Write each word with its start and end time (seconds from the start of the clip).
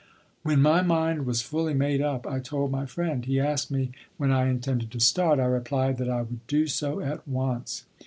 When 0.41 0.63
my 0.63 0.81
mind 0.81 1.27
was 1.27 1.43
fully 1.43 1.75
made 1.75 2.01
up, 2.01 2.25
I 2.25 2.39
told 2.39 2.71
my 2.71 2.87
friend. 2.87 3.23
He 3.23 3.39
asked 3.39 3.69
me 3.69 3.91
when 4.17 4.31
I 4.31 4.47
intended 4.47 4.89
to 4.89 4.99
start. 4.99 5.39
I 5.39 5.45
replied 5.45 5.99
that 5.99 6.09
I 6.09 6.21
would 6.23 6.47
do 6.47 6.65
so 6.65 7.01
at 7.01 7.27
once. 7.27 7.83